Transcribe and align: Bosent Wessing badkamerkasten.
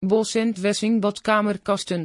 Bosent 0.00 0.58
Wessing 0.62 1.00
badkamerkasten. 1.02 2.02